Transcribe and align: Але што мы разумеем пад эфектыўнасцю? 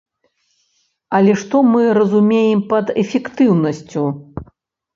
Але 1.17 1.35
што 1.41 1.61
мы 1.75 1.83
разумеем 1.99 2.65
пад 2.73 2.91
эфектыўнасцю? 3.05 4.05